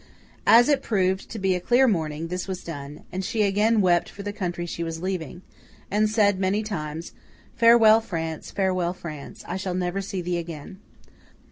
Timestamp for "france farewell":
8.01-8.93